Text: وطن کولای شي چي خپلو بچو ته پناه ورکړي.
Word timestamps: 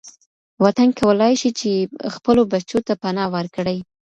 وطن 0.63 0.89
کولای 0.99 1.33
شي 1.41 1.49
چي 1.59 1.71
خپلو 2.15 2.41
بچو 2.51 2.77
ته 2.87 2.93
پناه 3.01 3.29
ورکړي. 3.35 3.77